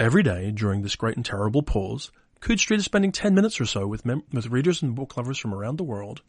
Every 0.00 0.22
day 0.22 0.50
during 0.50 0.80
this 0.80 0.96
great 0.96 1.16
and 1.16 1.24
terrible 1.26 1.62
pause, 1.62 2.10
Coode 2.40 2.58
Street 2.58 2.78
is 2.78 2.86
spending 2.86 3.12
10 3.12 3.34
minutes 3.34 3.60
or 3.60 3.66
so 3.66 3.86
with, 3.86 4.06
mem- 4.06 4.22
with 4.32 4.46
readers 4.46 4.80
and 4.80 4.94
book 4.94 5.14
lovers 5.14 5.36
from 5.36 5.52
around 5.52 5.76
the 5.76 5.84
world, 5.84 6.22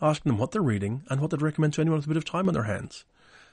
asking 0.00 0.30
them 0.30 0.38
what 0.40 0.50
they're 0.50 0.60
reading 0.60 1.04
and 1.08 1.20
what 1.20 1.30
they'd 1.30 1.40
recommend 1.40 1.72
to 1.74 1.80
anyone 1.80 1.98
with 1.98 2.06
a 2.06 2.08
bit 2.08 2.16
of 2.16 2.24
time 2.24 2.48
on 2.48 2.54
their 2.54 2.64
hands. 2.64 3.04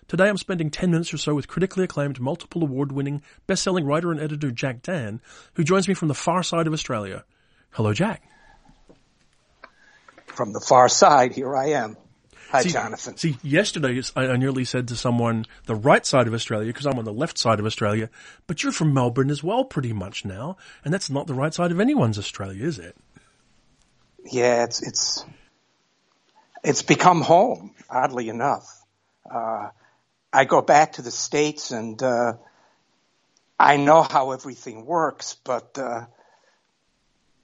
Today 0.08 0.28
I'm 0.28 0.38
spending 0.38 0.72
10 0.72 0.90
minutes 0.90 1.14
or 1.14 1.20
so 1.20 1.36
with 1.36 1.48
critically 1.48 1.84
acclaimed, 1.84 2.20
multiple 2.20 2.64
award-winning, 2.64 3.22
best-selling 3.46 3.86
writer 3.86 4.12
and 4.12 4.20
editor 4.20 4.50
Jack 4.50 4.82
Dann, 4.82 5.22
who 5.54 5.64
joins 5.64 5.88
me 5.88 5.94
from 5.94 6.08
the 6.08 6.16
far 6.16 6.42
side 6.42 6.66
of 6.66 6.74
Australia. 6.74 7.24
Hello, 7.70 7.94
Jack. 7.94 8.24
From 10.26 10.52
the 10.52 10.66
far 10.68 10.90
side, 10.90 11.34
here 11.34 11.56
I 11.56 11.74
am. 11.74 11.96
Hi, 12.52 12.64
see, 12.64 12.72
Jonathan. 12.72 13.16
See, 13.16 13.38
yesterday 13.44 14.02
I, 14.16 14.30
I 14.30 14.36
nearly 14.36 14.66
said 14.66 14.88
to 14.88 14.96
someone 14.96 15.46
the 15.66 15.76
right 15.76 16.04
side 16.04 16.28
of 16.28 16.34
Australia 16.34 16.68
because 16.68 16.88
I'm 16.88 16.98
on 16.98 17.06
the 17.06 17.14
left 17.14 17.38
side 17.38 17.60
of 17.60 17.66
Australia, 17.66 18.10
but 18.48 18.64
you're 18.64 18.72
from 18.72 18.92
Melbourne 18.92 19.30
as 19.30 19.44
well, 19.44 19.64
pretty 19.64 19.94
much 19.94 20.26
now, 20.26 20.58
and 20.84 20.92
that's 20.92 21.12
not 21.12 21.28
the 21.28 21.36
right 21.36 21.54
side 21.54 21.72
of 21.72 21.80
anyone's 21.80 22.18
Australia, 22.18 22.66
is 22.66 22.80
it? 22.80 22.98
Yeah, 24.26 24.64
it's 24.64 24.82
it's 24.82 25.26
it's 26.64 26.82
become 26.82 27.22
home. 27.22 27.76
Oddly 27.88 28.30
enough, 28.30 28.66
uh, 29.30 29.70
I 30.34 30.46
go 30.46 30.62
back 30.62 30.94
to 30.94 31.04
the 31.04 31.12
states 31.12 31.70
and 31.70 32.02
uh, 32.02 32.34
I 33.60 33.78
know 33.78 34.02
how 34.02 34.32
everything 34.32 34.86
works, 34.86 35.36
but 35.44 35.78
uh, 35.78 36.06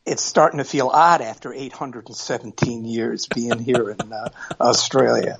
it's 0.05 0.23
starting 0.23 0.59
to 0.59 0.63
feel 0.63 0.87
odd 0.87 1.21
after 1.21 1.53
817 1.53 2.85
years 2.85 3.27
being 3.27 3.59
here 3.59 3.89
in 3.89 4.13
uh, 4.13 4.29
Australia 4.59 5.39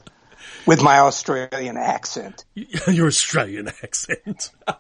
with 0.66 0.82
my 0.82 1.00
Australian 1.00 1.78
accent. 1.78 2.46
Your 2.88 3.08
Australian 3.08 3.68
accent. 3.84 4.52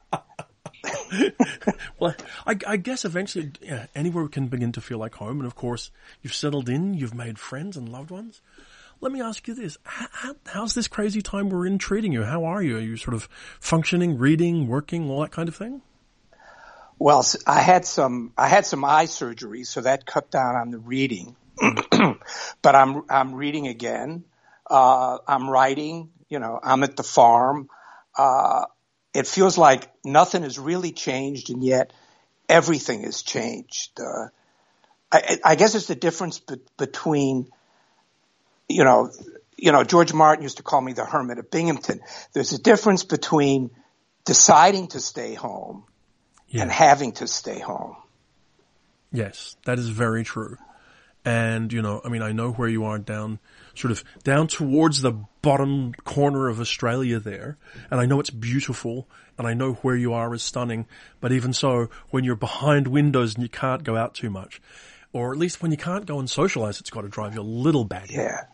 well, 2.00 2.16
I, 2.46 2.58
I, 2.68 2.78
guess 2.78 3.06
eventually 3.06 3.52
yeah, 3.62 3.86
anywhere 3.96 4.28
can 4.28 4.48
begin 4.48 4.72
to 4.74 4.82
feel 4.82 4.98
like 4.98 5.16
home. 5.16 5.40
And 5.40 5.48
of 5.48 5.56
course, 5.56 5.92
you've 6.22 6.34
settled 6.34 6.70
in, 6.70 6.94
you've 6.94 7.14
made 7.14 7.40
friends 7.40 7.78
and 7.78 7.90
loved 7.90 8.12
ones. 8.12 8.42
Let 9.02 9.12
me 9.12 9.22
ask 9.22 9.48
you 9.48 9.54
this. 9.54 9.78
How, 9.84 10.36
how's 10.48 10.74
this 10.74 10.88
crazy 10.88 11.22
time 11.22 11.50
we're 11.50 11.68
in 11.68 11.78
treating 11.78 12.12
you? 12.12 12.24
How 12.24 12.46
are 12.46 12.64
you? 12.64 12.78
Are 12.78 12.82
you 12.82 12.98
sort 12.98 13.14
of 13.14 13.30
functioning, 13.60 14.18
reading, 14.18 14.68
working, 14.68 15.10
all 15.10 15.22
that 15.22 15.32
kind 15.32 15.50
of 15.50 15.56
thing? 15.56 15.82
Well, 16.98 17.26
I 17.46 17.60
had 17.60 17.86
some 17.86 18.32
I 18.38 18.48
had 18.48 18.66
some 18.66 18.86
eye 18.86 19.06
surgery, 19.06 19.64
so 19.64 19.82
that 19.82 20.06
cut 20.06 20.32
down 20.32 20.56
on 20.56 20.72
the 20.72 20.80
reading. 20.80 21.36
but 22.62 22.76
I'm 22.76 23.04
I'm 23.10 23.36
reading 23.36 23.68
again. 23.68 24.24
Uh, 24.70 25.18
I'm 25.28 25.50
writing. 25.50 26.12
You 26.30 26.40
know, 26.40 26.60
I'm 26.62 26.84
at 26.84 26.96
the 26.96 27.04
farm. 27.04 27.70
Uh, 28.18 28.66
it 29.14 29.28
feels 29.28 29.58
like 29.58 29.90
nothing 30.04 30.44
has 30.44 30.58
really 30.58 30.92
changed, 30.92 31.50
and 31.50 31.64
yet 31.64 31.92
everything 32.48 33.04
has 33.04 33.22
changed. 33.22 34.00
Uh, 34.00 34.28
I, 35.12 35.38
I, 35.44 35.56
guess 35.56 35.76
it's 35.76 35.86
the 35.86 35.96
difference 35.96 36.40
be- 36.40 36.62
between, 36.78 37.48
you 38.68 38.84
know, 38.84 39.12
you 39.58 39.72
know, 39.72 39.84
George 39.84 40.14
Martin 40.14 40.44
used 40.44 40.58
to 40.58 40.64
call 40.64 40.82
me 40.82 40.94
the 40.94 41.06
hermit 41.06 41.38
of 41.38 41.52
Binghamton. 41.52 42.02
There's 42.34 42.54
a 42.54 42.62
difference 42.62 43.04
between 43.04 43.72
deciding 44.26 44.88
to 44.90 45.00
stay 45.00 45.34
home 45.34 45.86
yeah. 46.50 46.64
and 46.64 46.72
having 46.72 47.14
to 47.14 47.28
stay 47.28 47.60
home. 47.60 47.96
Yes, 49.12 49.56
that 49.66 49.80
is 49.80 49.90
very 49.90 50.24
true. 50.24 50.58
And, 51.24 51.74
you 51.74 51.82
know, 51.82 52.02
I 52.06 52.10
mean, 52.10 52.22
I 52.22 52.34
know 52.34 52.52
where 52.52 52.70
you 52.70 52.86
are 52.86 53.00
down, 53.00 53.40
sort 53.74 53.92
of 53.92 54.04
down 54.24 54.48
towards 54.48 55.02
the 55.02 55.14
bottom 55.42 55.94
corner 56.04 56.48
of 56.50 56.60
Australia 56.60 57.20
there. 57.20 57.58
And 57.90 58.00
I 58.00 58.06
know 58.06 58.20
it's 58.20 58.30
beautiful 58.30 59.08
and 59.38 59.48
I 59.48 59.54
know 59.56 59.74
where 59.74 59.96
you 59.96 60.14
are 60.14 60.34
is 60.36 60.44
stunning. 60.44 60.86
But 61.20 61.32
even 61.32 61.52
so, 61.52 61.90
when 62.12 62.24
you're 62.24 62.36
behind 62.36 62.88
windows 62.88 63.34
and 63.34 63.44
you 63.44 63.50
can't 63.50 63.84
go 63.84 63.98
out 63.98 64.14
too 64.14 64.30
much, 64.30 64.62
or 65.14 65.32
at 65.32 65.40
least 65.40 65.64
when 65.64 65.72
you 65.72 65.78
can't 65.78 66.06
go 66.06 66.20
and 66.20 66.30
socialize, 66.30 66.80
it's 66.80 66.92
got 66.92 67.02
to 67.02 67.10
drive 67.10 67.34
you 67.34 67.42
a 67.42 67.44
little 67.44 67.86
bad. 67.86 68.12
Yeah. 68.12 68.46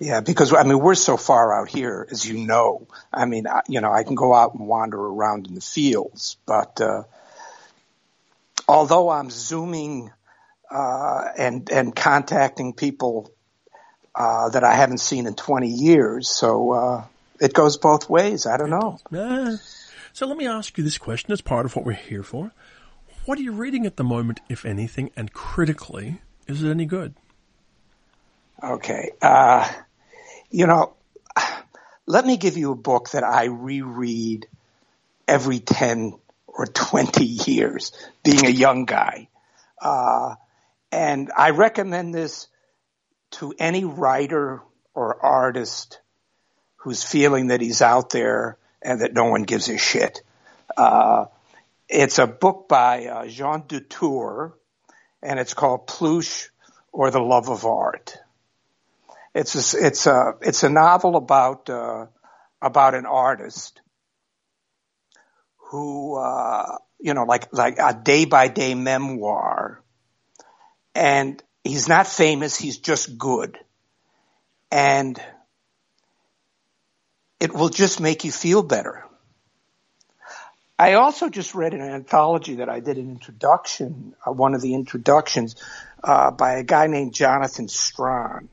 Yeah, 0.00 0.20
because 0.20 0.52
I 0.52 0.64
mean 0.64 0.80
we're 0.80 0.96
so 0.96 1.16
far 1.16 1.58
out 1.58 1.68
here, 1.68 2.06
as 2.10 2.26
you 2.26 2.44
know. 2.44 2.88
I 3.12 3.26
mean, 3.26 3.46
I, 3.46 3.62
you 3.68 3.80
know, 3.80 3.92
I 3.92 4.02
can 4.02 4.16
go 4.16 4.34
out 4.34 4.54
and 4.54 4.66
wander 4.66 4.98
around 4.98 5.46
in 5.46 5.54
the 5.54 5.60
fields, 5.60 6.36
but 6.46 6.80
uh, 6.80 7.04
although 8.68 9.10
I'm 9.10 9.30
zooming 9.30 10.10
uh, 10.70 11.28
and 11.36 11.70
and 11.70 11.94
contacting 11.94 12.72
people 12.72 13.30
uh, 14.14 14.48
that 14.50 14.64
I 14.64 14.74
haven't 14.74 14.98
seen 14.98 15.26
in 15.26 15.34
20 15.34 15.68
years, 15.68 16.28
so 16.28 16.72
uh, 16.72 17.04
it 17.40 17.52
goes 17.52 17.76
both 17.76 18.08
ways. 18.08 18.46
I 18.46 18.56
don't 18.56 18.70
know. 18.70 18.98
so 20.12 20.26
let 20.26 20.36
me 20.36 20.46
ask 20.46 20.76
you 20.78 20.84
this 20.84 20.98
question 20.98 21.32
as 21.32 21.40
part 21.40 21.66
of 21.66 21.76
what 21.76 21.84
we're 21.84 21.92
here 21.92 22.22
for. 22.22 22.52
What 23.24 23.38
are 23.38 23.42
you 23.42 23.52
reading 23.52 23.86
at 23.86 23.96
the 23.96 24.04
moment, 24.04 24.40
if 24.48 24.66
anything, 24.66 25.10
and 25.16 25.32
critically, 25.32 26.20
is 26.46 26.62
it 26.62 26.70
any 26.70 26.84
good? 26.84 27.14
Okay, 28.62 29.12
uh, 29.22 29.70
you 30.50 30.66
know, 30.66 30.94
let 32.06 32.26
me 32.26 32.36
give 32.36 32.56
you 32.56 32.72
a 32.72 32.76
book 32.76 33.10
that 33.10 33.24
I 33.24 33.44
reread 33.44 34.46
every 35.26 35.58
10 35.58 36.18
or 36.56 36.66
20 36.66 37.24
years 37.24 37.92
being 38.22 38.46
a 38.46 38.50
young 38.50 38.84
guy. 38.84 39.28
Uh, 39.80 40.36
and 40.92 41.30
I 41.36 41.50
recommend 41.50 42.14
this 42.14 42.46
to 43.32 43.52
any 43.58 43.84
writer 43.84 44.62
or 44.94 45.24
artist 45.24 46.00
who's 46.76 47.02
feeling 47.02 47.48
that 47.48 47.60
he's 47.60 47.82
out 47.82 48.10
there 48.10 48.58
and 48.80 49.00
that 49.00 49.14
no 49.14 49.24
one 49.24 49.42
gives 49.42 49.68
a 49.68 49.78
shit. 49.78 50.22
Uh, 50.76 51.26
it's 51.88 52.18
a 52.18 52.26
book 52.26 52.68
by 52.68 53.06
uh, 53.06 53.26
Jean 53.26 53.62
Dutourd, 53.62 54.52
and 55.22 55.40
it's 55.40 55.54
called 55.54 55.86
Pluche 55.86 56.48
or 56.92 57.10
the 57.10 57.20
Love 57.20 57.48
of 57.48 57.64
Art. 57.64 58.16
It's 59.34 59.74
a, 59.74 59.86
it's 59.86 60.06
a 60.06 60.34
it's 60.42 60.62
a 60.62 60.68
novel 60.68 61.16
about 61.16 61.68
uh, 61.68 62.06
about 62.62 62.94
an 62.94 63.04
artist 63.04 63.80
who, 65.74 66.14
uh, 66.14 66.78
you 67.00 67.14
know, 67.14 67.24
like, 67.24 67.52
like 67.52 67.78
a 67.78 67.92
day 67.92 68.26
by 68.26 68.46
day 68.46 68.74
memoir. 68.74 69.82
And 70.94 71.42
he's 71.64 71.88
not 71.88 72.06
famous. 72.06 72.56
He's 72.56 72.78
just 72.78 73.18
good. 73.18 73.58
And 74.70 75.20
it 77.40 77.52
will 77.52 77.70
just 77.70 78.00
make 78.00 78.24
you 78.24 78.30
feel 78.30 78.62
better. 78.62 79.04
I 80.78 80.94
also 80.94 81.28
just 81.28 81.54
read 81.56 81.74
an 81.74 81.80
anthology 81.80 82.56
that 82.56 82.68
I 82.68 82.78
did 82.78 82.96
an 82.96 83.10
introduction, 83.10 84.14
uh, 84.24 84.32
one 84.32 84.54
of 84.54 84.62
the 84.62 84.74
introductions, 84.74 85.56
uh, 86.04 86.30
by 86.30 86.54
a 86.54 86.62
guy 86.62 86.86
named 86.86 87.14
Jonathan 87.14 87.68
Strahan. 87.68 88.48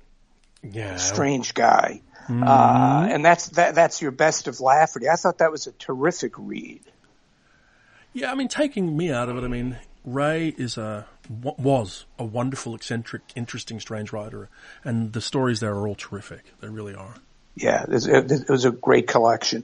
Yeah. 0.64 0.98
Strange 0.98 1.53
guy. 1.53 2.02
Mm-hmm. 2.24 2.44
Uh, 2.44 3.08
and 3.09 3.24
that's, 3.24 3.50
that, 3.50 3.76
that's 3.76 4.02
your 4.02 4.12
best 4.12 4.48
of 4.48 4.59
Lafferty. 4.59 5.08
I 5.08 5.16
thought 5.16 5.38
that 5.38 5.52
was 5.52 5.68
a 5.68 5.72
terrific 5.72 6.34
read. 6.38 6.82
Yeah, 8.14 8.32
I 8.32 8.36
mean, 8.36 8.48
taking 8.48 8.96
me 8.98 9.12
out 9.12 9.30
of 9.30 9.38
it, 9.38 9.44
I 9.44 9.48
mean, 9.48 9.78
Ray 10.04 10.50
is 10.58 10.78
a 10.78 11.08
was 11.30 12.06
a 12.20 12.26
wonderful, 12.26 12.76
eccentric, 12.76 13.22
interesting, 13.36 13.80
strange 13.80 14.12
writer, 14.12 14.50
and 14.84 15.14
the 15.14 15.22
stories 15.22 15.60
there 15.60 15.74
are 15.74 15.88
all 15.88 15.96
terrific. 15.96 16.44
They 16.60 16.68
really 16.68 16.96
are. 16.96 17.16
Yeah, 17.56 17.86
it 17.88 18.50
was 18.50 18.66
a 18.66 18.72
great 18.72 19.08
collection, 19.08 19.64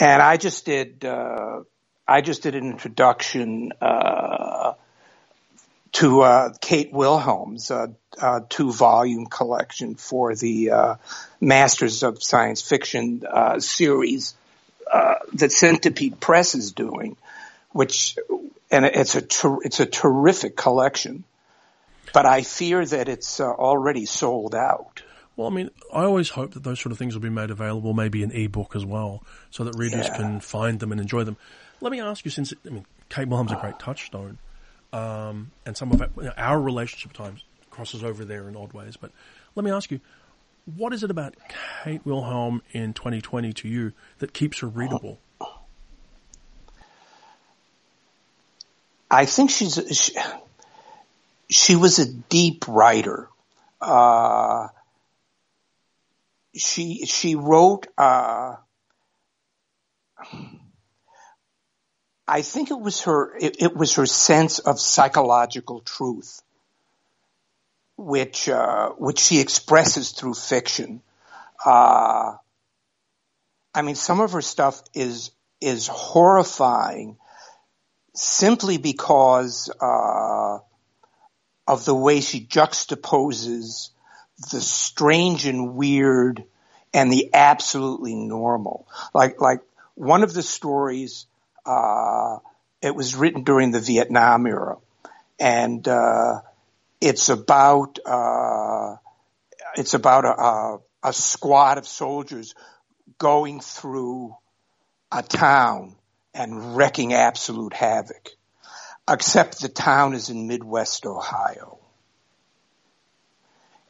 and 0.00 0.22
I 0.22 0.36
just 0.36 0.64
did. 0.64 1.04
Uh, 1.04 1.60
I 2.06 2.20
just 2.20 2.42
did 2.42 2.54
an 2.54 2.66
introduction 2.70 3.72
uh, 3.80 4.74
to 5.92 6.20
uh, 6.22 6.52
Kate 6.60 6.92
Wilhelm's 6.92 7.70
uh, 7.70 7.88
uh, 8.20 8.40
two-volume 8.48 9.26
collection 9.26 9.94
for 9.94 10.34
the 10.34 10.70
uh, 10.70 10.94
Masters 11.40 12.02
of 12.02 12.22
Science 12.22 12.60
Fiction 12.62 13.22
series 13.58 14.34
that 14.92 15.50
Centipede 15.50 16.20
Press 16.20 16.54
is 16.54 16.72
doing 16.72 17.16
which, 17.74 18.16
and 18.70 18.84
it's 18.84 19.16
a, 19.16 19.20
ter- 19.20 19.60
it's 19.62 19.80
a 19.80 19.86
terrific 19.86 20.56
collection, 20.56 21.24
but 22.12 22.24
I 22.24 22.42
fear 22.42 22.86
that 22.86 23.08
it's 23.08 23.40
uh, 23.40 23.50
already 23.50 24.06
sold 24.06 24.54
out. 24.54 25.02
Well, 25.36 25.48
I 25.48 25.50
mean, 25.50 25.70
I 25.92 26.04
always 26.04 26.30
hope 26.30 26.54
that 26.54 26.62
those 26.62 26.78
sort 26.78 26.92
of 26.92 26.98
things 26.98 27.14
will 27.14 27.20
be 27.20 27.30
made 27.30 27.50
available, 27.50 27.92
maybe 27.92 28.22
in 28.22 28.30
ebook 28.30 28.76
as 28.76 28.86
well, 28.86 29.24
so 29.50 29.64
that 29.64 29.76
readers 29.76 30.06
yeah. 30.06 30.16
can 30.16 30.38
find 30.38 30.78
them 30.78 30.92
and 30.92 31.00
enjoy 31.00 31.24
them. 31.24 31.36
Let 31.80 31.90
me 31.90 32.00
ask 32.00 32.24
you, 32.24 32.30
since 32.30 32.54
I 32.64 32.68
mean, 32.70 32.86
Kate 33.08 33.26
Wilhelm's 33.26 33.50
a 33.50 33.56
great 33.56 33.80
touchstone, 33.80 34.38
um, 34.92 35.50
and 35.66 35.76
some 35.76 35.90
of 35.90 36.00
our, 36.00 36.08
you 36.16 36.22
know, 36.22 36.32
our 36.36 36.60
relationship 36.60 37.12
times 37.12 37.42
crosses 37.70 38.04
over 38.04 38.24
there 38.24 38.48
in 38.48 38.54
odd 38.54 38.72
ways. 38.72 38.96
But 38.96 39.10
let 39.56 39.64
me 39.64 39.72
ask 39.72 39.90
you, 39.90 40.00
what 40.76 40.92
is 40.92 41.02
it 41.02 41.10
about 41.10 41.34
Kate 41.82 42.06
Wilhelm 42.06 42.62
in 42.70 42.92
2020 42.94 43.52
to 43.54 43.68
you 43.68 43.92
that 44.20 44.32
keeps 44.32 44.60
her 44.60 44.68
readable? 44.68 45.18
I 49.14 49.26
think 49.26 49.50
she's 49.50 49.80
she, 49.92 50.12
she 51.48 51.76
was 51.76 51.98
a 51.98 52.12
deep 52.12 52.66
writer. 52.68 53.28
Uh, 53.80 54.68
she 56.54 57.06
she 57.06 57.34
wrote 57.34 57.86
uh, 57.98 58.56
I 62.26 62.42
think 62.42 62.70
it 62.70 62.80
was 62.80 63.02
her, 63.02 63.36
it, 63.36 63.60
it 63.60 63.76
was 63.76 63.94
her 63.96 64.06
sense 64.06 64.58
of 64.58 64.80
psychological 64.80 65.80
truth, 65.80 66.42
which, 67.96 68.48
uh, 68.48 68.90
which 68.90 69.18
she 69.18 69.40
expresses 69.40 70.12
through 70.12 70.34
fiction. 70.34 71.02
Uh, 71.64 72.36
I 73.74 73.82
mean, 73.82 73.94
some 73.94 74.20
of 74.20 74.32
her 74.32 74.40
stuff 74.40 74.82
is, 74.94 75.32
is 75.60 75.86
horrifying 75.86 77.18
simply 78.14 78.78
because, 78.78 79.70
uh, 79.80 80.58
of 81.66 81.84
the 81.84 81.94
way 81.94 82.20
she 82.20 82.44
juxtaposes 82.44 83.90
the 84.50 84.60
strange 84.60 85.46
and 85.46 85.74
weird 85.74 86.44
and 86.92 87.10
the 87.10 87.30
absolutely 87.34 88.14
normal. 88.14 88.86
Like, 89.12 89.40
like 89.40 89.60
one 89.94 90.22
of 90.22 90.32
the 90.32 90.42
stories, 90.42 91.26
uh, 91.66 92.38
it 92.82 92.94
was 92.94 93.16
written 93.16 93.44
during 93.44 93.70
the 93.70 93.80
Vietnam 93.80 94.46
era 94.46 94.76
and, 95.40 95.86
uh, 95.88 96.40
it's 97.00 97.28
about, 97.28 97.98
uh, 98.06 98.96
it's 99.76 99.94
about 99.94 100.24
a, 100.24 100.40
a, 100.40 100.78
a 101.04 101.12
squad 101.12 101.78
of 101.78 101.86
soldiers 101.86 102.54
going 103.18 103.60
through 103.60 104.36
a 105.10 105.22
town 105.22 105.96
and 106.34 106.76
wrecking 106.76 107.14
absolute 107.14 107.72
havoc. 107.72 108.30
Except 109.08 109.60
the 109.60 109.68
town 109.68 110.14
is 110.14 110.30
in 110.30 110.46
Midwest 110.46 111.04
Ohio. 111.06 111.78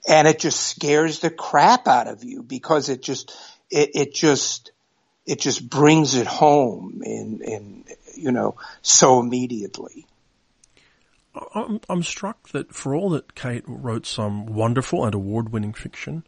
And 0.09 0.29
it 0.29 0.39
just 0.41 0.61
scares 0.61 1.21
the 1.21 1.31
crap 1.31 1.89
out 1.89 2.09
of 2.09 2.25
you 2.25 2.43
because 2.43 2.89
it 2.89 3.01
just, 3.01 3.35
it, 3.71 3.91
it 3.95 4.15
just, 4.15 4.73
it 5.25 5.41
just 5.41 5.69
brings 5.69 6.15
it 6.15 6.27
home 6.27 7.01
in, 7.05 7.41
in, 7.43 7.85
you 8.15 8.33
know, 8.33 8.57
so 8.83 9.21
immediately. 9.21 10.07
I'm, 11.55 11.81
I'm 11.89 12.03
struck 12.03 12.49
that 12.51 12.75
for 12.75 12.95
all 12.95 13.11
that 13.11 13.35
Kate 13.35 13.65
wrote 13.67 14.07
some 14.07 14.47
wonderful 14.47 15.05
and 15.05 15.15
award-winning 15.15 15.73
fiction, 15.73 16.25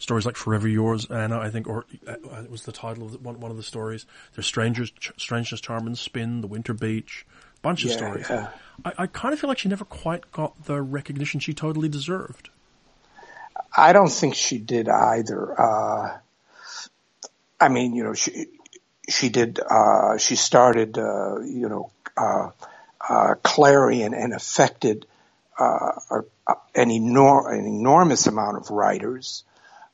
stories 0.00 0.26
like 0.26 0.34
Forever 0.34 0.66
Yours, 0.66 1.06
Anna, 1.08 1.38
I 1.38 1.50
think, 1.50 1.68
or 1.68 1.84
uh, 2.08 2.14
it 2.42 2.50
was 2.50 2.64
the 2.64 2.72
title 2.72 3.04
of 3.04 3.24
one, 3.24 3.38
one 3.38 3.52
of 3.52 3.56
the 3.56 3.62
stories. 3.62 4.06
There's 4.34 4.46
Strangers, 4.46 4.92
Strangeness, 5.16 5.60
Charm 5.60 5.86
and 5.86 5.96
Spin, 5.96 6.40
The 6.40 6.48
Winter 6.48 6.74
Beach, 6.74 7.24
bunch 7.62 7.84
of 7.84 7.90
Yeah, 7.90 7.96
stories. 7.96 8.26
yeah. 8.28 8.48
I, 8.84 8.92
I 8.98 9.06
kind 9.06 9.32
of 9.32 9.38
feel 9.38 9.48
like 9.48 9.58
she 9.58 9.68
never 9.68 9.84
quite 9.84 10.32
got 10.32 10.64
the 10.64 10.82
recognition 10.82 11.38
she 11.38 11.54
totally 11.54 11.88
deserved. 11.88 12.50
I 13.76 13.92
don't 13.92 14.10
think 14.10 14.34
she 14.34 14.58
did 14.58 14.88
either. 14.88 15.60
Uh, 15.60 16.18
I 17.60 17.68
mean, 17.68 17.94
you 17.94 18.02
know, 18.02 18.14
she 18.14 18.46
she 19.08 19.28
did. 19.28 19.60
Uh, 19.60 20.16
she 20.18 20.34
started, 20.34 20.96
uh, 20.98 21.40
you 21.40 21.68
know, 21.68 21.90
uh, 22.16 22.50
uh, 23.06 23.34
Clarion 23.42 24.14
and 24.14 24.32
affected 24.32 25.06
uh, 25.58 25.92
an, 26.74 26.88
enor- 26.88 27.52
an 27.52 27.66
enormous 27.66 28.26
amount 28.26 28.56
of 28.56 28.70
writers. 28.70 29.44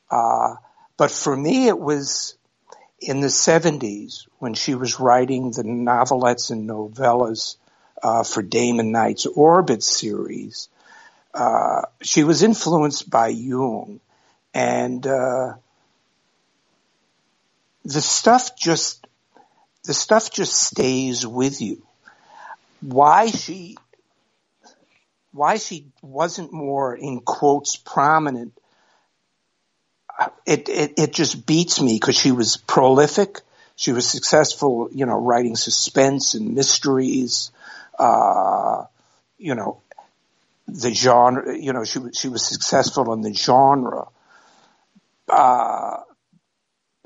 Uh, 0.09 0.55
but 0.97 1.11
for 1.11 1.35
me, 1.35 1.67
it 1.67 1.79
was 1.79 2.35
in 2.99 3.19
the 3.19 3.27
'70s 3.27 4.27
when 4.39 4.53
she 4.53 4.75
was 4.75 4.99
writing 4.99 5.51
the 5.51 5.63
novelettes 5.63 6.49
and 6.49 6.67
novellas 6.67 7.55
uh, 8.01 8.23
for 8.23 8.41
Damon 8.41 8.91
Knight's 8.91 9.25
Orbit 9.25 9.83
series 9.83 10.69
uh, 11.37 11.83
she 12.01 12.23
was 12.23 12.41
influenced 12.41 13.09
by 13.09 13.27
Jung, 13.27 13.99
and 14.55 15.05
uh, 15.05 15.53
the 17.85 18.01
stuff 18.01 18.57
just 18.57 19.05
the 19.83 19.93
stuff 19.93 20.31
just 20.31 20.53
stays 20.53 21.27
with 21.27 21.61
you. 21.61 21.83
Why 22.81 23.27
she 23.27 23.77
why 25.31 25.57
she 25.57 25.85
wasn't 26.01 26.51
more 26.51 26.95
in 26.95 27.19
quotes 27.19 27.75
prominent 27.75 28.57
it 30.45 30.69
it, 30.69 30.93
it 30.97 31.13
just 31.13 31.45
beats 31.45 31.81
me 31.81 31.93
because 31.95 32.17
she 32.17 32.31
was 32.31 32.57
prolific. 32.57 33.41
She 33.75 33.91
was 33.91 34.07
successful, 34.07 34.89
you 34.91 35.05
know, 35.05 35.15
writing 35.19 35.55
suspense 35.55 36.33
and 36.33 36.55
mysteries. 36.55 37.51
Uh, 37.99 38.85
you 39.37 39.53
know, 39.53 39.81
the 40.67 40.93
genre, 40.93 41.55
you 41.55 41.73
know, 41.73 41.83
she 41.83 41.99
was, 41.99 42.17
she 42.17 42.27
was 42.27 42.43
successful 42.43 43.13
in 43.13 43.21
the 43.21 43.33
genre. 43.33 44.07
Uh, 45.29 45.97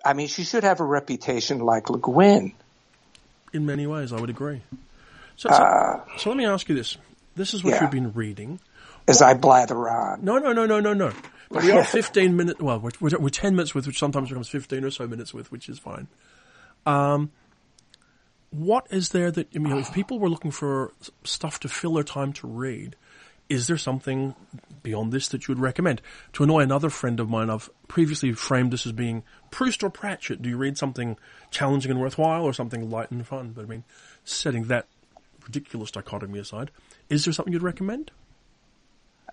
I 0.05 0.13
mean, 0.13 0.27
she 0.27 0.43
should 0.43 0.63
have 0.63 0.79
a 0.79 0.85
reputation 0.85 1.59
like 1.59 1.89
Le 1.89 1.99
Guin. 1.99 2.53
In 3.53 3.65
many 3.65 3.85
ways, 3.85 4.13
I 4.13 4.19
would 4.19 4.29
agree. 4.29 4.61
So, 5.35 5.49
so, 5.49 6.03
so 6.17 6.29
let 6.29 6.37
me 6.37 6.45
ask 6.45 6.69
you 6.69 6.75
this. 6.75 6.97
This 7.35 7.53
is 7.53 7.63
what 7.63 7.73
Uh, 7.73 7.75
yeah. 7.75 7.81
you've 7.83 7.91
been 7.91 8.13
reading. 8.13 8.59
As 9.07 9.21
I 9.21 9.33
blather 9.33 9.89
on, 9.89 10.23
No, 10.23 10.37
no, 10.37 10.53
no, 10.53 10.65
no, 10.65 10.79
no, 10.79 10.93
no. 10.93 11.11
But 11.51 11.63
we 11.63 11.71
are 11.71 11.83
15 11.83 12.35
minutes, 12.35 12.59
well, 12.59 12.79
we're, 12.79 12.91
we're, 12.99 13.19
we're 13.19 13.29
10 13.29 13.55
minutes 13.55 13.75
with, 13.75 13.87
which 13.87 13.99
sometimes 13.99 14.29
becomes 14.29 14.49
15 14.49 14.83
or 14.83 14.91
so 14.91 15.07
minutes 15.07 15.33
with, 15.33 15.51
which 15.51 15.69
is 15.69 15.79
fine. 15.79 16.07
Um, 16.85 17.31
what 18.51 18.87
is 18.89 19.09
there 19.09 19.31
that, 19.31 19.47
I 19.55 19.59
mean, 19.59 19.77
if 19.77 19.93
people 19.93 20.19
were 20.19 20.29
looking 20.29 20.51
for 20.51 20.91
stuff 21.23 21.59
to 21.61 21.69
fill 21.69 21.93
their 21.93 22.03
time 22.03 22.33
to 22.33 22.47
read, 22.47 22.95
is 23.49 23.67
there 23.67 23.77
something 23.77 24.35
beyond 24.81 25.11
this 25.11 25.27
that 25.29 25.47
you 25.47 25.53
would 25.53 25.61
recommend? 25.61 26.01
To 26.33 26.43
annoy 26.43 26.61
another 26.61 26.89
friend 26.89 27.19
of 27.19 27.29
mine, 27.29 27.49
I've 27.49 27.69
previously 27.87 28.31
framed 28.31 28.71
this 28.71 28.85
as 28.85 28.93
being 28.93 29.23
Proust 29.51 29.83
or 29.83 29.89
Pratchett. 29.89 30.41
Do 30.41 30.49
you 30.49 30.57
read 30.57 30.77
something 30.77 31.17
challenging 31.49 31.91
and 31.91 31.99
worthwhile 31.99 32.43
or 32.43 32.53
something 32.53 32.89
light 32.89 33.11
and 33.11 33.27
fun? 33.27 33.51
But 33.51 33.63
I 33.63 33.67
mean, 33.67 33.83
setting 34.23 34.65
that 34.65 34.87
ridiculous 35.43 35.91
dichotomy 35.91 36.39
aside, 36.39 36.71
is 37.09 37.25
there 37.25 37.33
something 37.33 37.51
you'd 37.51 37.61
recommend? 37.61 38.11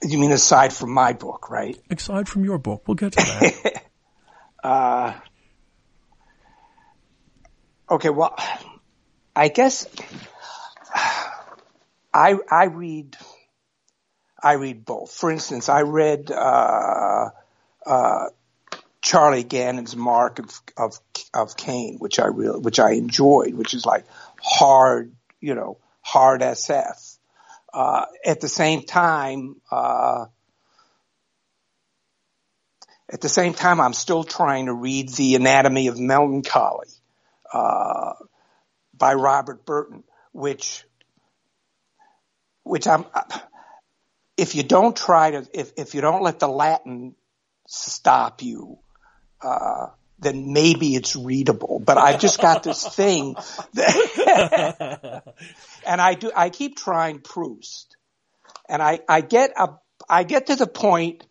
You 0.02 0.18
mean 0.18 0.32
aside 0.32 0.72
from 0.72 0.90
my 0.92 1.12
book, 1.12 1.50
right? 1.50 1.76
Aside 1.90 2.28
from 2.28 2.44
your 2.44 2.58
book, 2.58 2.84
we'll 2.86 2.94
get 2.94 3.12
to 3.12 3.18
that. 3.18 3.82
Uh, 4.62 5.14
okay, 7.88 8.10
well, 8.10 8.36
I 9.36 9.46
guess 9.48 9.86
I 12.12 12.36
I 12.50 12.64
read 12.64 13.16
I 14.42 14.54
read 14.54 14.84
both. 14.84 15.12
For 15.12 15.30
instance, 15.30 15.68
I 15.68 15.82
read 15.82 16.30
uh, 16.30 17.30
uh, 17.86 18.24
Charlie 19.02 19.44
Gannon's 19.44 19.96
Marque 19.96 20.38
of 20.40 20.60
of 20.76 21.00
of 21.34 21.56
Cain, 21.56 21.98
which 21.98 22.18
I 22.18 22.26
really 22.26 22.60
which 22.60 22.78
I 22.78 22.92
enjoyed, 22.92 23.54
which 23.54 23.74
is 23.74 23.86
like 23.86 24.04
hard, 24.40 25.12
you 25.40 25.54
know, 25.54 25.78
hard 26.02 26.40
SF. 26.40 27.17
Uh, 27.72 28.06
at 28.24 28.40
the 28.40 28.48
same 28.48 28.82
time, 28.82 29.56
uh, 29.70 30.26
at 33.10 33.20
the 33.20 33.28
same 33.28 33.54
time, 33.54 33.80
I'm 33.80 33.94
still 33.94 34.24
trying 34.24 34.66
to 34.66 34.74
read 34.74 35.08
The 35.10 35.34
Anatomy 35.34 35.88
of 35.88 35.98
Melancholy 35.98 36.88
uh, 37.52 38.12
by 38.94 39.14
Robert 39.14 39.64
Burton, 39.64 40.04
which 40.32 40.84
which 42.64 42.86
I'm. 42.86 43.06
If 44.36 44.54
you 44.54 44.62
don't 44.62 44.96
try 44.96 45.30
to, 45.32 45.46
if 45.52 45.72
if 45.76 45.94
you 45.94 46.00
don't 46.00 46.22
let 46.22 46.38
the 46.38 46.48
Latin 46.48 47.16
stop 47.66 48.42
you, 48.42 48.78
uh, 49.40 49.86
then 50.18 50.52
maybe 50.52 50.94
it's 50.94 51.14
readable. 51.16 51.80
But 51.84 51.98
I've 51.98 52.20
just 52.20 52.40
got 52.40 52.62
this 52.62 52.84
thing, 52.94 53.34
that 53.74 55.22
and 55.86 56.00
I 56.00 56.14
do. 56.14 56.32
I 56.34 56.50
keep 56.50 56.76
trying 56.76 57.20
Proust, 57.20 57.96
and 58.68 58.82
I 58.82 59.00
I 59.08 59.20
get 59.20 59.52
a 59.56 59.70
I 60.08 60.24
get 60.24 60.48
to 60.48 60.56
the 60.56 60.66
point 60.66 61.24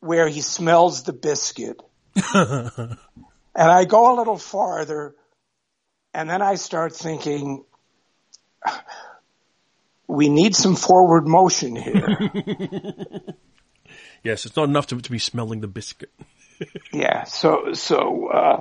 where 0.00 0.28
he 0.28 0.40
smells 0.40 1.04
the 1.04 1.12
biscuit. 1.12 1.80
and 2.34 2.98
I 3.54 3.84
go 3.84 4.14
a 4.14 4.16
little 4.16 4.36
farther 4.36 5.14
and 6.14 6.28
then 6.28 6.42
I 6.42 6.56
start 6.56 6.94
thinking, 6.94 7.64
we 10.06 10.28
need 10.28 10.54
some 10.54 10.76
forward 10.76 11.26
motion 11.26 11.74
here. 11.74 12.18
yes, 14.22 14.44
it's 14.44 14.56
not 14.56 14.68
enough 14.68 14.88
to, 14.88 15.00
to 15.00 15.10
be 15.10 15.18
smelling 15.18 15.60
the 15.60 15.68
biscuit. 15.68 16.10
Yeah. 16.92 17.24
So, 17.24 17.72
so, 17.72 18.28
uh, 18.28 18.60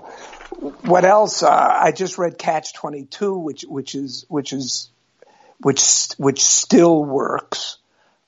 what 0.84 1.06
else? 1.06 1.44
Uh, 1.44 1.50
I 1.50 1.92
just 1.92 2.18
read 2.18 2.38
Catch 2.38 2.74
22, 2.74 3.38
which, 3.38 3.64
which 3.68 3.96
is, 3.96 4.26
which 4.30 4.54
is, 4.54 4.90
which, 5.60 6.08
which 6.18 6.44
still 6.44 7.04
works. 7.04 7.78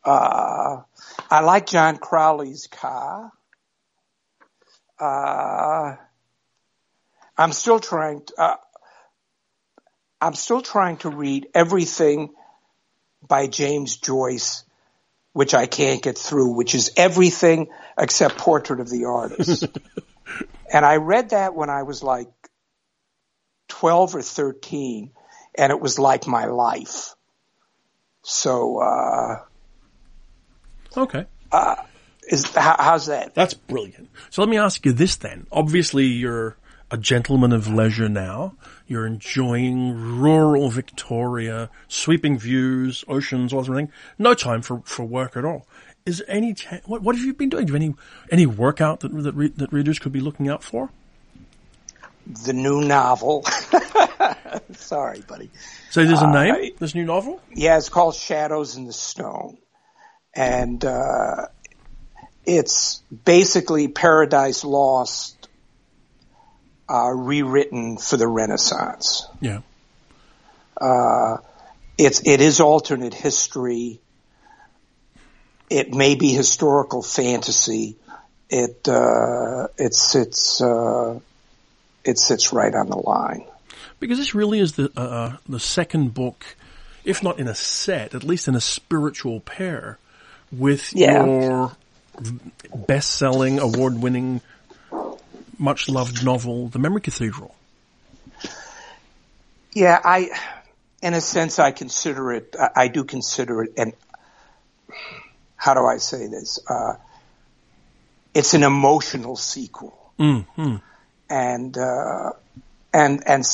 Uh, 0.04 0.82
I 1.30 1.40
like 1.42 1.68
John 1.68 1.98
Crowley's 1.98 2.68
Ka. 2.68 3.32
Uh, 5.00 5.96
I'm 7.38 7.52
still 7.52 7.80
trying 7.80 8.24
to, 8.26 8.34
uh, 8.42 8.56
I'm 10.22 10.36
still 10.36 10.62
trying 10.62 10.98
to 10.98 11.10
read 11.10 11.48
everything 11.54 12.30
by 13.28 13.48
James 13.48 13.98
Joyce, 13.98 14.64
which 15.34 15.54
I 15.54 15.66
can't 15.66 16.02
get 16.02 16.18
through, 16.18 16.56
which 16.56 16.76
is 16.76 16.92
everything 16.96 17.70
except 17.98 18.38
Portrait 18.38 18.80
of 18.80 18.90
the 18.90 19.06
Artist. 19.06 19.68
and 20.74 20.86
I 20.86 20.98
read 20.98 21.32
that 21.32 21.56
when 21.56 21.70
I 21.70 21.84
was 21.84 22.04
like 22.04 22.30
12 23.70 24.16
or 24.16 24.22
13. 24.22 25.12
and 25.56 25.72
it 25.72 25.80
was 25.80 26.00
like 26.00 26.28
my 26.28 26.46
life. 26.46 27.16
So, 28.22 28.78
uh, 28.78 29.42
okay. 30.96 31.26
Uh, 31.52 31.76
is 32.30 32.50
how, 32.56 32.76
how's 32.80 33.08
that? 33.08 33.36
That's 33.36 33.54
brilliant. 33.54 34.10
So 34.30 34.42
let 34.42 34.50
me 34.50 34.58
ask 34.58 34.86
you 34.86 34.94
this 34.94 35.18
then. 35.18 35.48
Obviously, 35.52 36.06
you're 36.06 36.56
a 36.94 36.98
gentleman 36.98 37.52
of 37.52 37.68
leisure 37.68 38.08
now. 38.08 38.54
You're 38.88 39.08
enjoying 39.08 40.20
rural 40.20 40.70
Victoria, 40.70 41.72
sweeping 41.88 42.38
views, 42.38 43.04
oceans, 43.08 43.52
all 43.52 43.64
sort 43.64 43.80
of 43.80 43.88
thing. 43.88 43.94
No 44.20 44.36
time 44.36 44.62
for, 44.62 44.82
for 44.86 45.04
work 45.04 45.36
at 45.36 45.44
all. 45.44 45.66
Is 46.06 46.20
there 46.20 46.30
any 46.30 46.56
what, 46.86 47.02
what 47.02 47.16
have 47.16 47.26
you 47.26 47.34
been 47.34 47.50
doing? 47.50 47.66
Do 47.66 47.74
you 47.74 47.80
have 47.80 47.82
any 47.82 47.96
any 48.30 48.46
workout 48.46 49.00
that 49.00 49.12
that, 49.24 49.34
re, 49.34 49.48
that 49.48 49.74
readers 49.74 49.98
could 49.98 50.12
be 50.12 50.20
looking 50.20 50.48
out 50.50 50.64
for? 50.64 50.92
The 52.46 52.54
new 52.54 52.82
novel. 52.82 53.44
Sorry, 54.74 55.22
buddy. 55.22 55.50
So 55.90 56.06
there's 56.06 56.22
a 56.22 56.32
name. 56.32 56.54
Uh, 56.54 56.78
this 56.78 56.94
new 56.94 57.06
novel. 57.06 57.42
Yeah, 57.54 57.78
it's 57.78 57.90
called 57.90 58.16
Shadows 58.16 58.76
in 58.76 58.86
the 58.86 58.94
Stone, 58.94 59.58
and 60.36 60.84
uh, 60.86 61.48
it's 62.46 63.02
basically 63.26 63.88
Paradise 63.88 64.64
Lost 64.64 65.43
uh, 66.90 67.10
rewritten 67.10 67.98
for 67.98 68.18
the 68.18 68.28
Renaissance. 68.28 69.28
Yeah. 69.42 69.62
Uh, 70.80 71.38
it's 71.98 72.22
it 72.26 72.42
is 72.42 72.60
alternate 72.60 73.14
history. 73.14 74.00
It 75.70 75.94
may 75.94 76.16
be 76.16 76.34
historical 76.34 77.02
fantasy. 77.02 77.98
It 78.50 78.88
uh, 78.88 79.68
it 79.78 79.94
sits 79.94 80.62
uh, 80.62 81.20
it 82.04 82.18
sits 82.18 82.54
right 82.54 82.74
on 82.74 82.90
the 82.90 82.98
line. 82.98 83.46
Because 84.00 84.18
this 84.18 84.36
really 84.36 84.60
is 84.60 84.74
the 84.74 84.92
uh, 84.98 85.38
the 85.48 85.60
second 85.60 86.14
book, 86.14 86.44
if 87.06 87.24
not 87.24 87.40
in 87.40 87.48
a 87.48 87.56
set, 87.56 88.14
at 88.14 88.24
least 88.24 88.48
in 88.48 88.56
a 88.56 88.62
spiritual 88.62 89.40
pair, 89.40 89.98
with 90.52 90.94
yeah. 90.94 91.26
your 91.26 91.72
best-selling, 92.76 93.60
award-winning, 95.60 95.66
much-loved 95.66 96.24
novel, 96.24 96.68
The 96.68 96.80
Memory 96.80 97.02
Cathedral. 97.02 97.56
Yeah, 99.74 100.00
I, 100.04 100.30
in 101.02 101.14
a 101.14 101.22
sense, 101.22 101.60
I 101.60 101.72
consider 101.72 102.34
it. 102.34 102.56
I 102.76 102.88
do 102.88 103.04
consider 103.04 103.64
it, 103.64 103.74
and 103.78 103.94
how 105.56 105.74
do 105.74 105.86
I 105.86 105.98
say 105.98 106.28
this? 106.28 106.60
Uh, 106.70 106.94
it's 108.36 108.54
an 108.54 108.64
emotional 108.64 109.36
sequel, 109.36 110.14
mm-hmm. 110.20 110.76
and 111.30 111.78
uh, 111.78 112.32
and 112.94 113.24
and 113.26 113.46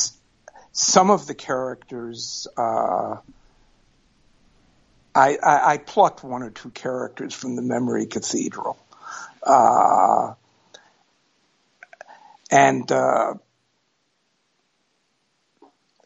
some 0.74 1.10
of 1.10 1.26
the 1.28 1.36
characters. 1.36 2.48
Uh, 2.58 3.18
I, 5.16 5.38
I, 5.44 5.74
I, 5.74 5.78
plucked 5.78 6.24
one 6.24 6.44
or 6.44 6.52
two 6.52 6.70
characters 6.70 7.34
from 7.34 7.56
the 7.56 7.64
Memory 7.64 8.06
Cathedral. 8.06 8.78
Uh, 9.42 10.34
and 12.50 12.92
uh, 12.92 13.34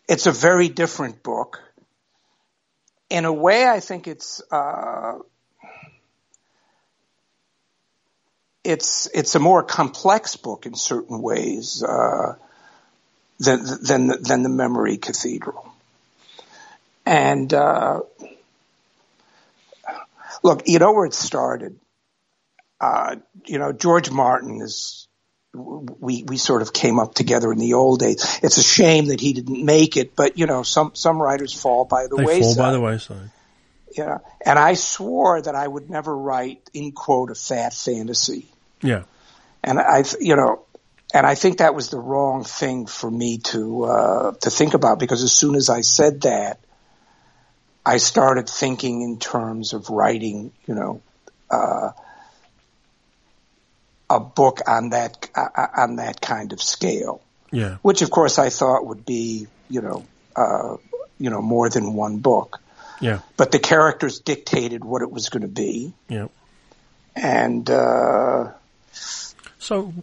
it's 0.08 0.26
a 0.26 0.32
very 0.32 0.70
different 0.70 1.24
book. 1.24 1.62
In 3.10 3.26
a 3.26 3.34
way, 3.34 3.68
I 3.68 3.80
think 3.80 4.08
it's 4.08 4.42
uh, 4.52 5.20
it's 8.64 9.08
it's 9.14 9.36
a 9.36 9.40
more 9.40 9.64
complex 9.64 10.36
book 10.36 10.66
in 10.66 10.76
certain 10.76 11.22
ways 11.22 11.84
uh, 11.84 12.36
than 13.40 13.64
than 13.82 14.08
than 14.22 14.44
the 14.44 14.50
Memory 14.50 14.98
Cathedral. 14.98 15.72
And 17.06 17.54
uh, 17.54 18.02
Look, 20.44 20.64
you 20.68 20.78
know 20.78 20.92
where 20.92 21.06
it 21.06 21.14
started. 21.14 21.80
Uh, 22.80 23.16
you 23.46 23.58
know, 23.60 23.72
George 23.72 24.12
Martin 24.12 24.62
is, 24.62 25.08
we, 25.54 26.24
we 26.24 26.38
sort 26.38 26.62
of 26.62 26.74
came 26.74 27.00
up 27.00 27.14
together 27.14 27.52
in 27.52 27.60
the 27.60 27.74
old 27.74 28.00
days. 28.00 28.40
It's 28.42 28.58
a 28.58 28.64
shame 28.64 29.08
that 29.08 29.22
he 29.22 29.34
didn't 29.34 29.64
make 29.64 29.98
it, 29.98 30.16
but 30.16 30.38
you 30.38 30.48
know, 30.48 30.64
some, 30.64 30.96
some 30.96 31.22
writers 31.22 31.54
fall 31.54 31.86
by 31.86 32.08
the 32.08 32.16
they 32.16 32.26
wayside. 32.26 32.56
fall 32.56 32.66
by 32.66 32.72
the 32.72 32.82
wayside. 32.82 33.32
Yeah. 33.96 34.18
And 34.44 34.58
I 34.58 34.74
swore 34.74 35.42
that 35.42 35.54
I 35.54 35.68
would 35.68 35.90
never 35.90 36.16
write, 36.16 36.68
in 36.74 36.92
quote, 36.92 37.30
a 37.30 37.36
fat 37.36 37.74
fantasy. 37.74 38.48
Yeah. 38.82 39.04
And 39.64 39.80
I, 39.80 40.04
you 40.20 40.36
know, 40.36 40.66
and 41.14 41.28
I 41.28 41.36
think 41.36 41.60
that 41.60 41.76
was 41.76 41.90
the 41.90 42.00
wrong 42.00 42.44
thing 42.44 42.88
for 42.88 43.10
me 43.10 43.38
to, 43.38 43.84
uh, 43.84 44.32
to 44.42 44.50
think 44.50 44.74
about 44.74 44.98
because 44.98 45.22
as 45.22 45.32
soon 45.32 45.56
as 45.56 45.70
I 45.70 45.82
said 45.82 46.22
that, 46.22 46.60
I 47.86 47.98
started 47.98 48.50
thinking 48.50 49.02
in 49.02 49.20
terms 49.20 49.74
of 49.74 49.90
writing, 49.90 50.52
you 50.66 50.74
know, 50.74 51.02
uh, 51.52 51.92
a 54.10 54.20
book 54.20 54.60
on 54.68 54.90
that 54.90 55.30
uh, 55.36 55.68
on 55.78 55.98
that 55.98 56.22
kind 56.22 56.54
of 56.54 56.62
scale. 56.62 57.22
Yeah. 57.52 57.78
Which, 57.82 58.02
of 58.02 58.10
course, 58.10 58.40
I 58.40 58.50
thought 58.50 58.86
would 58.86 59.06
be, 59.06 59.48
you 59.70 59.82
know, 59.82 60.06
uh, 60.36 60.78
you 61.20 61.30
know, 61.30 61.42
more 61.42 61.70
than 61.70 61.94
one 61.94 62.18
book. 62.18 62.60
Yeah. 63.00 63.20
But 63.38 63.52
the 63.52 63.60
characters 63.60 64.20
dictated 64.20 64.84
what 64.84 65.02
it 65.02 65.12
was 65.12 65.30
going 65.30 65.42
to 65.42 65.48
be. 65.48 65.94
Yeah. 66.10 66.28
And 67.16 67.70
uh, 67.70 68.52
so, 69.60 69.94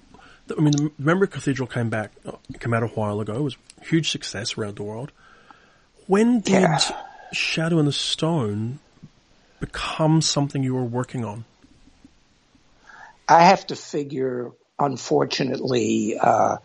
I 0.57 0.61
mean, 0.61 0.93
remember 0.99 1.27
Cathedral 1.27 1.67
came 1.67 1.91
back, 1.91 2.13
came 2.61 2.73
out 2.73 2.83
a 2.83 2.89
while 2.89 3.21
ago. 3.21 3.35
It 3.35 3.43
was 3.43 3.57
a 3.81 3.85
huge 3.85 4.11
success 4.11 4.57
around 4.57 4.77
the 4.77 4.85
world. 4.85 5.11
When 6.07 6.41
did 6.41 6.63
yeah. 6.63 6.79
Shadow 7.33 7.79
and 7.79 7.89
the 7.89 7.93
Stone 7.93 8.79
become 9.59 10.21
something 10.21 10.63
you 10.63 10.75
were 10.75 10.85
working 10.85 11.25
on? 11.25 11.45
I 13.31 13.45
have 13.45 13.67
to 13.69 13.77
figure, 13.77 14.51
unfortunately, 14.79 16.19
uh, 16.19 16.57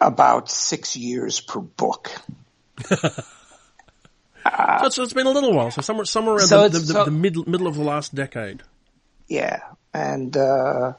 about 0.00 0.50
six 0.50 0.96
years 0.96 1.40
per 1.40 1.60
book. 1.60 2.10
uh, 4.44 4.88
so, 4.90 5.02
it's 5.02 5.12
been 5.12 5.26
a 5.26 5.30
little 5.30 5.54
while. 5.54 5.70
So 5.70 5.82
somewhere, 5.82 6.06
somewhere 6.06 6.36
around 6.36 6.48
so 6.48 6.68
the, 6.68 6.78
the, 6.78 6.92
so, 6.92 7.04
the 7.04 7.10
mid, 7.10 7.46
middle 7.46 7.66
of 7.66 7.76
the 7.76 7.84
last 7.84 8.14
decade. 8.14 8.62
Yeah, 9.28 9.60
and 9.94 10.36
uh, 10.36 10.94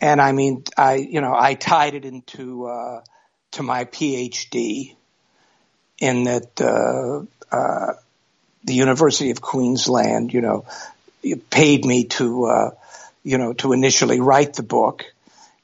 and 0.00 0.20
I 0.20 0.32
mean, 0.32 0.64
I 0.76 0.96
you 0.96 1.20
know, 1.20 1.34
I 1.34 1.54
tied 1.54 1.94
it 1.94 2.04
into 2.04 2.66
uh, 2.66 3.02
to 3.52 3.62
my 3.62 3.84
PhD 3.84 4.96
in 5.98 6.24
that 6.24 6.60
uh, 6.60 7.22
uh, 7.54 7.94
the 8.64 8.74
University 8.74 9.30
of 9.30 9.40
Queensland, 9.40 10.34
you 10.34 10.40
know, 10.40 10.66
paid 11.50 11.84
me 11.84 12.04
to, 12.04 12.44
uh, 12.44 12.70
you 13.26 13.38
know, 13.38 13.52
to 13.52 13.72
initially 13.72 14.20
write 14.20 14.54
the 14.54 14.62
book. 14.62 15.04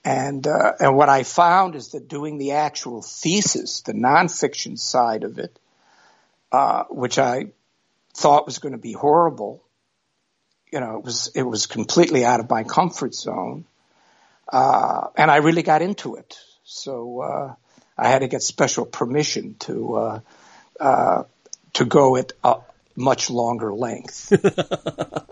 And, 0.05 0.45
uh, 0.49 0.73
and 0.81 0.97
what 0.97 1.09
I 1.09 1.23
found 1.23 1.77
is 1.77 1.93
that 1.93 2.09
doing 2.09 2.37
the 2.37 2.53
actual 2.53 3.03
thesis, 3.03 3.83
the 3.83 3.93
nonfiction 3.93 4.77
side 4.77 5.23
of 5.23 5.39
it, 5.39 5.57
uh, 6.51 6.83
which 6.91 7.21
I 7.21 7.53
thought 8.15 8.47
was 8.47 8.59
going 8.59 8.73
to 8.73 8.79
be 8.79 8.93
horrible, 8.93 9.63
you 10.73 10.81
know, 10.81 10.97
it 10.97 11.05
was, 11.05 11.31
it 11.37 11.45
was 11.45 11.67
completely 11.67 12.25
out 12.25 12.41
of 12.41 12.51
my 12.51 12.65
comfort 12.65 13.15
zone. 13.15 13.65
Uh, 14.53 15.07
and 15.17 15.31
I 15.31 15.37
really 15.37 15.63
got 15.63 15.83
into 15.83 16.17
it. 16.17 16.37
So, 16.65 17.21
uh, 17.21 17.55
I 17.97 18.09
had 18.09 18.23
to 18.23 18.29
get 18.29 18.43
special 18.43 18.87
permission 18.87 19.55
to, 19.61 19.95
uh, 19.95 20.21
uh, 20.81 21.23
to 21.75 21.85
go 21.85 22.17
at 22.17 22.33
a 22.43 22.57
much 22.97 23.31
longer 23.31 23.73
length. 23.73 24.33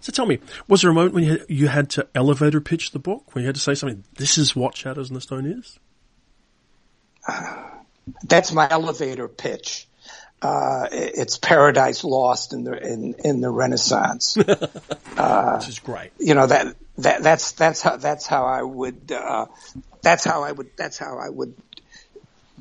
so 0.00 0.12
tell 0.12 0.26
me, 0.26 0.38
was 0.68 0.82
there 0.82 0.90
a 0.90 0.94
moment 0.94 1.14
when 1.14 1.24
you 1.24 1.30
had, 1.30 1.46
you 1.48 1.68
had 1.68 1.90
to 1.90 2.08
elevator 2.14 2.60
pitch 2.60 2.92
the 2.92 2.98
book, 2.98 3.34
when 3.34 3.42
you 3.42 3.48
had 3.48 3.54
to 3.54 3.60
say 3.60 3.74
something, 3.74 4.04
this 4.16 4.38
is 4.38 4.54
what 4.54 4.76
Shadows 4.76 5.08
in 5.08 5.14
the 5.14 5.20
Stone 5.20 5.46
is? 5.46 5.78
That's 8.24 8.52
my 8.52 8.68
elevator 8.70 9.28
pitch. 9.28 9.88
Uh, 10.40 10.86
it's 10.92 11.38
Paradise 11.38 12.04
Lost 12.04 12.52
in 12.52 12.64
the 12.64 12.76
in, 12.76 13.14
in 13.24 13.40
the 13.40 13.50
Renaissance. 13.50 14.36
uh, 15.16 15.56
Which 15.58 15.68
is 15.68 15.78
great. 15.78 16.10
You 16.18 16.34
know 16.34 16.46
that 16.46 16.76
that 16.98 17.22
that's 17.22 17.52
that's 17.52 17.80
how 17.80 17.96
that's 17.96 18.26
how 18.26 18.44
I 18.44 18.62
would 18.62 19.10
uh, 19.10 19.46
that's 20.02 20.24
how 20.24 20.44
I 20.44 20.52
would 20.52 20.76
that's 20.76 20.98
how 20.98 21.18
I 21.18 21.30
would 21.30 21.54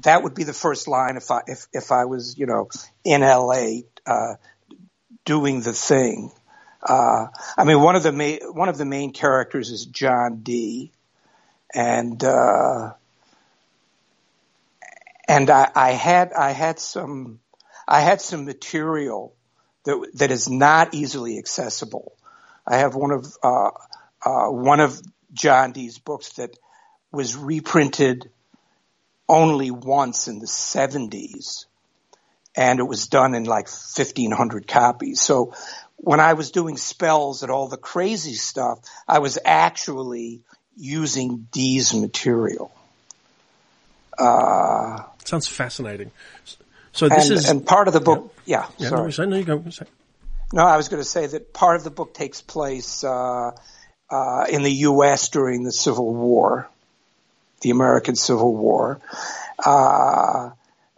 that 0.04 0.24
would 0.24 0.36
be 0.36 0.46
the 0.46 0.54
first 0.54 0.88
line 0.88 1.18
if 1.18 1.30
I 1.32 1.42
if 1.48 1.68
if 1.74 1.92
I 1.92 2.06
was 2.06 2.38
you 2.38 2.46
know 2.46 2.70
in 3.04 3.24
L.A. 3.24 3.84
Uh, 4.06 4.36
doing 5.26 5.62
the 5.62 5.74
thing. 5.74 6.32
Uh, 6.88 7.28
I 7.58 7.64
mean, 7.64 7.82
one 7.82 7.96
of 7.96 8.04
the 8.04 8.12
main 8.12 8.40
one 8.54 8.70
of 8.70 8.78
the 8.78 8.86
main 8.86 9.12
characters 9.12 9.72
is 9.72 9.86
John 9.86 10.42
Dee, 10.44 10.92
and 11.74 12.24
uh, 12.24 12.94
and 15.28 15.50
I, 15.50 15.72
I 15.76 15.92
had 15.92 16.32
I 16.32 16.52
had 16.52 16.80
some 16.80 17.40
I 17.88 18.02
had 18.02 18.22
some 18.22 18.46
material 18.46 19.34
that 19.86 20.12
that 20.16 20.30
is 20.30 20.48
not 20.48 20.94
easily 20.94 21.40
accessible. 21.40 22.16
I 22.68 22.78
have 22.78 22.94
one 22.94 23.12
of 23.12 23.26
uh, 23.42 23.72
uh, 24.24 24.48
one 24.52 24.80
of 24.80 25.02
John 25.34 25.72
Dee's 25.72 25.98
books 25.98 26.34
that 26.34 26.56
was 27.12 27.36
reprinted 27.36 28.30
only 29.28 29.72
once 29.72 30.28
in 30.28 30.38
the 30.38 30.46
70s 30.46 31.66
and 32.56 32.80
it 32.80 32.84
was 32.84 33.08
done 33.08 33.34
in 33.34 33.44
like 33.44 33.68
1500 33.68 34.68
copies. 34.68 35.22
So 35.22 35.54
when 35.98 36.20
I 36.20 36.34
was 36.34 36.52
doing 36.52 36.78
spells 36.78 37.44
and 37.44 37.52
all 37.52 37.68
the 37.68 37.78
crazy 37.78 38.34
stuff, 38.34 38.80
I 39.08 39.20
was 39.20 39.40
actually 39.44 40.42
using 40.76 41.48
Dee's 41.52 41.94
material. 41.94 42.72
Uh, 44.18 45.04
Sounds 45.24 45.48
fascinating. 45.48 46.12
So 46.92 47.10
this 47.10 47.30
and, 47.30 47.38
is 47.38 47.50
and 47.50 47.66
part 47.66 47.88
of 47.88 47.94
the 47.94 48.00
book, 48.00 48.34
yeah. 48.46 48.68
yeah. 48.78 48.90
sorry. 48.90 49.14
No, 49.18 49.26
no, 49.26 49.38
you 49.38 49.44
go. 49.44 49.64
No, 50.54 50.64
I 50.64 50.78
was 50.78 50.88
going 50.88 51.02
to 51.02 51.08
say 51.08 51.28
that 51.28 51.54
part 51.54 51.76
of 51.76 51.84
the 51.84 51.90
book 51.90 52.14
takes 52.14 52.42
place 52.42 53.04
uh, 53.04 53.52
uh, 54.10 54.46
in 54.50 54.64
the 54.64 54.72
U.S. 54.72 55.30
during 55.30 55.64
the 55.64 55.72
Civil 55.72 56.14
War, 56.14 56.70
the 57.62 57.72
American 57.72 58.16
Civil 58.16 58.56
War, 58.56 59.02
uh, 59.66 60.52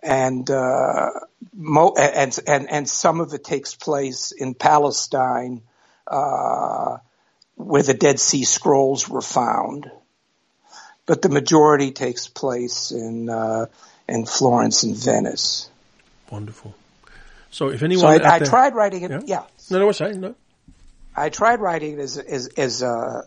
and, 0.07 0.49
uh, 0.49 1.09
mo- 1.53 1.93
and 1.97 2.39
and 2.47 2.69
and 2.71 2.89
some 2.89 3.19
of 3.19 3.33
it 3.33 3.43
takes 3.43 3.75
place 3.75 4.31
in 4.31 4.53
Palestine, 4.53 5.61
uh, 6.07 6.97
where 7.55 7.83
the 7.83 7.93
Dead 7.93 8.19
Sea 8.19 8.45
Scrolls 8.45 9.09
were 9.09 9.21
found, 9.21 9.91
but 11.05 11.21
the 11.21 11.29
majority 11.29 11.91
takes 11.91 12.27
place 12.27 12.91
in 12.91 13.29
uh, 13.29 13.65
in 14.07 14.25
Florence 14.25 14.83
and 14.83 14.95
Venice. 14.95 15.69
Wonderful. 16.31 16.73
So 17.51 17.69
if 17.69 17.83
anyone, 17.83 18.01
So 18.01 18.07
I, 18.23 18.35
I 18.35 18.39
there- 18.39 18.47
tried 18.47 18.75
writing 18.75 19.03
it. 19.03 19.11
Yeah. 19.11 19.21
yeah 19.25 19.43
No, 19.69 19.79
no, 19.79 19.89
I 19.89 19.91
say 19.91 20.13
no. 20.13 20.35
I 21.15 21.29
tried 21.29 21.59
writing 21.59 21.93
it 21.93 21.99
as 21.99 22.17
as 22.17 22.47
as 22.57 22.81
uh, 22.83 23.23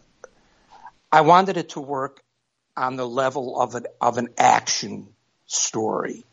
I 1.12 1.20
wanted 1.22 1.56
it 1.58 1.70
to 1.70 1.80
work 1.80 2.22
on 2.76 2.96
the 2.96 3.06
level 3.06 3.60
of 3.60 3.74
an 3.74 3.86
of 4.00 4.16
an 4.16 4.28
action 4.38 5.08
story 5.46 6.24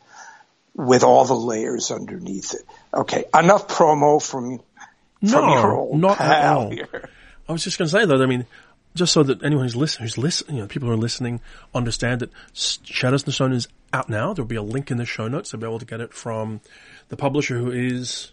with 0.78 1.02
all 1.02 1.24
the 1.26 1.34
layers 1.34 1.90
underneath 1.90 2.54
it. 2.54 2.62
Okay, 2.94 3.24
enough 3.38 3.66
promo 3.68 4.22
from 4.24 4.58
from 4.58 5.46
No, 5.46 5.52
your 5.52 5.72
old 5.76 6.00
not 6.00 6.20
at 6.20 6.46
all. 6.54 6.70
here. 6.70 7.10
I 7.48 7.52
was 7.52 7.64
just 7.64 7.76
going 7.78 7.88
to 7.88 7.92
say 7.92 8.06
though. 8.06 8.22
I 8.22 8.26
mean, 8.26 8.46
just 8.94 9.12
so 9.12 9.22
that 9.24 9.42
anyone 9.42 9.64
who's 9.64 9.74
listening, 9.76 10.04
who's 10.04 10.16
listening, 10.18 10.56
you 10.56 10.62
know, 10.62 10.68
people 10.68 10.88
who 10.88 10.94
are 10.94 10.98
listening, 10.98 11.40
understand 11.74 12.20
that 12.20 12.30
Shadows 12.54 13.22
in 13.22 13.26
the 13.26 13.32
Stone 13.32 13.52
is 13.52 13.66
out 13.92 14.08
now. 14.08 14.32
There'll 14.32 14.46
be 14.46 14.54
a 14.56 14.62
link 14.62 14.90
in 14.92 14.96
the 14.96 15.04
show 15.04 15.26
notes. 15.28 15.50
They'll 15.50 15.60
be 15.60 15.66
able 15.66 15.80
to 15.80 15.84
get 15.84 16.00
it 16.00 16.14
from 16.14 16.60
the 17.08 17.16
publisher 17.16 17.58
who 17.58 17.70
is 17.72 18.30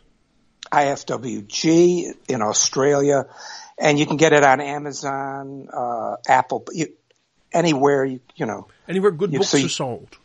IFWG 0.72 2.14
in 2.30 2.42
Australia, 2.42 3.26
and 3.78 3.98
you 4.00 4.06
can 4.06 4.18
get 4.18 4.34
it 4.34 4.44
on 4.44 4.62
Amazon, 4.62 5.68
uh, 5.74 6.16
Apple, 6.28 6.64
you, 6.72 6.88
anywhere 7.52 8.06
you 8.06 8.20
you 8.36 8.46
know. 8.46 8.68
anywhere 8.88 9.12
good 9.12 9.32
books 9.32 9.50
see- 9.50 9.66
are 9.66 9.70
sold. 9.70 10.18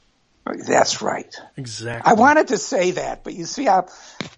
That's 0.58 1.02
right. 1.02 1.34
Exactly. 1.56 2.10
I 2.10 2.14
wanted 2.14 2.48
to 2.48 2.58
say 2.58 2.92
that, 2.92 3.24
but 3.24 3.34
you 3.34 3.44
see, 3.44 3.68
I'm 3.68 3.84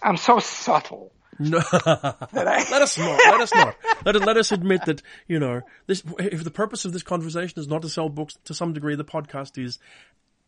I'm 0.02 0.16
so 0.16 0.38
subtle 0.38 1.12
No. 1.38 1.61
I. 1.73 2.25
let 2.71 2.83
us 2.83 2.99
not. 2.99 3.19
Let 3.19 3.40
us 3.40 3.54
not. 3.54 3.76
Let, 4.04 4.14
let 4.16 4.37
us 4.37 4.52
admit 4.52 4.85
that 4.87 5.02
you 5.26 5.38
know 5.38 5.62
this. 5.87 6.02
If 6.19 6.45
the 6.45 6.50
purpose 6.50 6.85
of 6.85 6.92
this 6.92 7.02
conversation 7.02 7.59
is 7.59 7.69
not 7.69 7.83
to 7.83 7.88
sell 7.88 8.09
books, 8.09 8.38
to 8.45 8.54
some 8.54 8.73
degree, 8.73 8.95
the 8.95 9.04
podcast 9.04 9.62
is, 9.62 9.78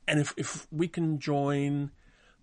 and 0.06 0.20
if 0.20 0.34
if 0.36 0.66
we 0.70 0.88
can 0.88 1.18
join 1.18 1.90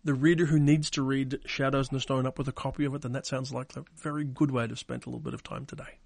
the 0.03 0.13
reader 0.13 0.47
who 0.47 0.59
needs 0.59 0.89
to 0.91 1.03
read 1.03 1.39
Shadows 1.45 1.89
in 1.89 1.95
the 1.95 2.01
Stone 2.01 2.25
up 2.25 2.39
with 2.39 2.47
a 2.47 2.51
copy 2.51 2.85
of 2.85 2.95
it, 2.95 3.03
then 3.03 3.11
that 3.11 3.27
sounds 3.27 3.53
like 3.53 3.75
a 3.77 3.85
very 3.97 4.23
good 4.23 4.49
way 4.49 4.67
to 4.67 4.75
spend 4.75 5.05
a 5.05 5.09
little 5.09 5.19
bit 5.19 5.35
of 5.35 5.43
time 5.43 5.65
today. 5.65 5.99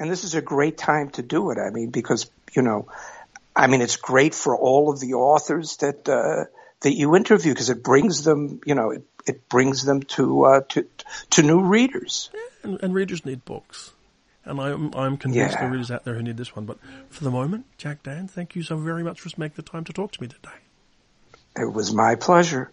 and 0.00 0.10
this 0.10 0.24
is 0.24 0.34
a 0.34 0.42
great 0.42 0.76
time 0.76 1.10
to 1.10 1.22
do 1.22 1.50
it. 1.52 1.58
I 1.58 1.70
mean, 1.70 1.90
because 1.90 2.30
you 2.54 2.62
know, 2.62 2.88
I 3.58 3.66
mean, 3.66 3.80
it's 3.82 3.96
great 3.96 4.34
for 4.36 4.56
all 4.56 4.90
of 4.90 5.00
the 5.00 5.14
authors 5.14 5.78
that 5.78 6.08
uh, 6.08 6.44
that 6.80 6.94
you 6.94 7.16
interview 7.16 7.52
because 7.52 7.70
it 7.70 7.82
brings 7.82 8.22
them, 8.22 8.60
you 8.64 8.76
know, 8.76 8.92
it, 8.92 9.02
it 9.26 9.48
brings 9.48 9.82
them 9.84 10.02
to 10.02 10.44
uh, 10.44 10.60
to 10.68 10.86
to 11.30 11.42
new 11.42 11.60
readers. 11.60 12.30
And, 12.62 12.78
and 12.82 12.94
readers 12.94 13.24
need 13.24 13.44
books. 13.44 13.92
And 14.44 14.60
I'm, 14.60 14.94
I'm 14.94 15.16
convinced 15.16 15.54
Yeah. 15.54 15.60
there 15.60 15.68
are 15.68 15.72
readers 15.72 15.90
out 15.90 16.04
there 16.04 16.14
who 16.14 16.22
need 16.22 16.36
this 16.36 16.54
one. 16.56 16.64
But 16.66 16.78
for 17.10 17.24
the 17.24 17.30
moment, 17.30 17.66
Jack 17.76 18.02
Dann, 18.04 18.28
thank 18.28 18.54
you 18.54 18.62
so 18.62 18.76
very 18.76 19.02
much 19.02 19.20
for 19.20 19.28
making 19.36 19.56
the 19.56 19.62
time 19.62 19.84
to 19.84 19.92
talk 19.92 20.12
to 20.12 20.22
me 20.22 20.28
today. 20.28 20.56
It 21.56 21.72
was 21.72 21.92
my 21.92 22.14
pleasure. 22.14 22.70